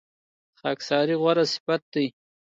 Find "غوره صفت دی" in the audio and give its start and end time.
1.21-2.05